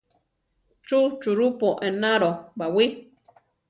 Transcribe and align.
Chú 0.87 0.99
churupo 1.21 1.67
enaro 1.87 2.31
baʼwí? 2.57 2.85